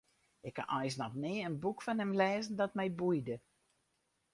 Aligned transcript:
Ik 0.49 0.55
ha 0.59 0.65
eins 0.81 0.95
noch 1.01 1.15
nea 1.23 1.45
in 1.49 1.61
boek 1.63 1.79
fan 1.85 2.01
him 2.01 2.17
lêzen 2.21 2.57
dat 2.59 2.77
my 2.79 2.87
boeide. 2.99 3.35